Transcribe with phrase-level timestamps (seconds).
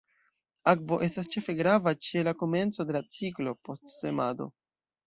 [0.71, 4.55] Akvo estas ĉefe grava ĉe la komenco de la ciklo, post semado.